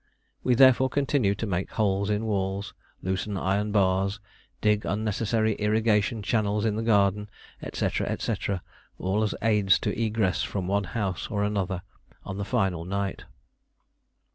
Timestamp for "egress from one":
9.95-10.85